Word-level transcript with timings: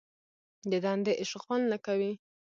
دندې 0.85 1.13
اشغال 1.23 1.61
نه 1.71 1.77
کوي. 1.85 2.13